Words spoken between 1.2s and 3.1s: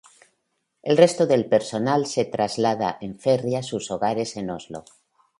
del personal se traslada